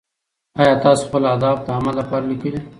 ایا 0.59 0.73
تاسو 0.83 1.01
خپل 1.07 1.23
اهداف 1.31 1.57
د 1.63 1.67
عمل 1.77 1.93
لپاره 2.01 2.25
لیکلي؟ 2.31 2.59